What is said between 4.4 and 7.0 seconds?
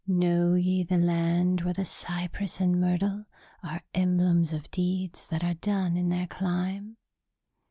of deeds that are done in their clime...?'